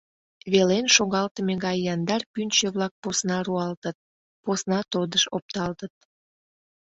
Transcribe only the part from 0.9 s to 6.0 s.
шогалтыме гай яндар пӱнчӧ-влак посна руалтыт, посна тодыш опталтыт.